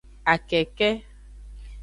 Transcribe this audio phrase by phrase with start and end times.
[0.33, 0.89] Akeke.